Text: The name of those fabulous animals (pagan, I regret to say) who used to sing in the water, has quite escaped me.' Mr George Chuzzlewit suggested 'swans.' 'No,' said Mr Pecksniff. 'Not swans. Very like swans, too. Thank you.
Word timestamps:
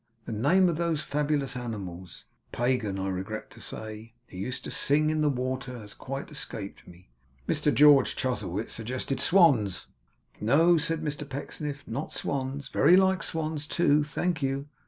The 0.25 0.31
name 0.31 0.67
of 0.67 0.77
those 0.77 1.03
fabulous 1.03 1.55
animals 1.55 2.23
(pagan, 2.51 2.97
I 2.97 3.07
regret 3.09 3.51
to 3.51 3.59
say) 3.59 4.13
who 4.29 4.37
used 4.37 4.63
to 4.63 4.71
sing 4.71 5.11
in 5.11 5.21
the 5.21 5.29
water, 5.29 5.77
has 5.77 5.93
quite 5.93 6.31
escaped 6.31 6.87
me.' 6.87 7.11
Mr 7.47 7.71
George 7.71 8.15
Chuzzlewit 8.15 8.71
suggested 8.71 9.19
'swans.' 9.19 9.85
'No,' 10.39 10.79
said 10.79 11.03
Mr 11.03 11.29
Pecksniff. 11.29 11.87
'Not 11.87 12.11
swans. 12.13 12.67
Very 12.69 12.97
like 12.97 13.21
swans, 13.21 13.67
too. 13.67 14.03
Thank 14.03 14.41
you. 14.41 14.65